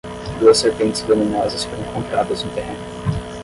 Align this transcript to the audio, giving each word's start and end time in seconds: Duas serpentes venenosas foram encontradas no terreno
Duas 0.39 0.57
serpentes 0.57 1.03
venenosas 1.03 1.63
foram 1.65 1.83
encontradas 1.83 2.43
no 2.43 2.49
terreno 2.55 2.79